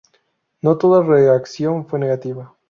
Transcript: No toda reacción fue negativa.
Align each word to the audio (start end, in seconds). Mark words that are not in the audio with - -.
No 0.63 0.79
toda 0.79 1.03
reacción 1.03 1.85
fue 1.85 1.99
negativa. 1.99 2.55